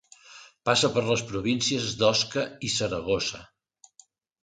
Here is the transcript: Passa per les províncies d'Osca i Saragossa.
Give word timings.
Passa 0.69 0.89
per 0.95 1.03
les 1.09 1.23
províncies 1.33 1.87
d'Osca 2.01 2.49
i 2.69 2.73
Saragossa. 2.81 3.47